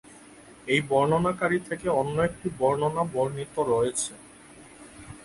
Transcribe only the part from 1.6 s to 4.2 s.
থেকে অন্য একটি বর্ণনা বর্ণিত রয়েছে।